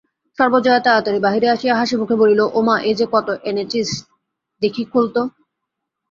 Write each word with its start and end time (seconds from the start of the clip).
সর্বজয়া 0.37 0.79
তাড়াতাড়ি 0.79 1.19
বাহিরে 1.19 1.47
আসিয়া 1.49 1.75
হাসিমুখে 1.75 2.15
বলিল, 2.15 2.41
ওমা, 2.53 2.75
এ 2.81 2.91
যে 2.95 3.05
কত 3.13 3.27
এনেচিস-দেখি 3.49 4.83
খোল 4.91 5.05
তো? 5.15 5.23